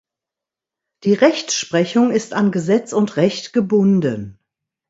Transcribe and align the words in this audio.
Die 1.03 1.13
Rechtsprechung 1.13 2.09
ist 2.09 2.33
an 2.33 2.51
Gesetz 2.51 2.91
und 2.91 3.17
Recht 3.17 3.53
gebunden. 3.53 4.39